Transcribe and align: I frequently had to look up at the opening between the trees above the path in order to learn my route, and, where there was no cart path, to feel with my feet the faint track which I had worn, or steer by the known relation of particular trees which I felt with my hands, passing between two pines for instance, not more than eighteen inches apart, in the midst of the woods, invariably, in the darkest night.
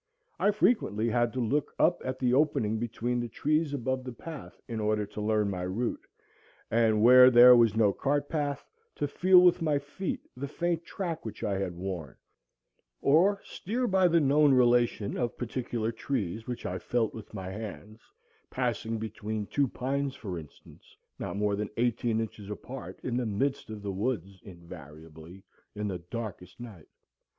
I 0.39 0.49
frequently 0.49 1.09
had 1.09 1.31
to 1.33 1.39
look 1.39 1.75
up 1.77 2.01
at 2.03 2.17
the 2.17 2.33
opening 2.33 2.79
between 2.79 3.19
the 3.19 3.27
trees 3.29 3.71
above 3.71 4.03
the 4.03 4.11
path 4.11 4.59
in 4.67 4.79
order 4.79 5.05
to 5.05 5.21
learn 5.21 5.51
my 5.51 5.61
route, 5.61 6.07
and, 6.71 7.03
where 7.03 7.29
there 7.29 7.55
was 7.55 7.75
no 7.75 7.93
cart 7.93 8.27
path, 8.27 8.65
to 8.95 9.07
feel 9.07 9.41
with 9.43 9.61
my 9.61 9.77
feet 9.77 10.27
the 10.35 10.47
faint 10.47 10.83
track 10.85 11.23
which 11.23 11.43
I 11.43 11.59
had 11.59 11.75
worn, 11.75 12.15
or 12.99 13.41
steer 13.43 13.85
by 13.85 14.07
the 14.07 14.19
known 14.19 14.55
relation 14.55 15.17
of 15.17 15.37
particular 15.37 15.91
trees 15.91 16.47
which 16.47 16.65
I 16.65 16.79
felt 16.79 17.13
with 17.13 17.35
my 17.35 17.51
hands, 17.51 17.99
passing 18.49 18.97
between 18.97 19.45
two 19.45 19.67
pines 19.67 20.15
for 20.15 20.39
instance, 20.39 20.97
not 21.19 21.37
more 21.37 21.55
than 21.55 21.69
eighteen 21.77 22.19
inches 22.19 22.49
apart, 22.49 22.99
in 23.03 23.17
the 23.17 23.27
midst 23.27 23.69
of 23.69 23.83
the 23.83 23.93
woods, 23.93 24.39
invariably, 24.43 25.43
in 25.75 25.87
the 25.89 25.99
darkest 25.99 26.59
night. 26.59 26.87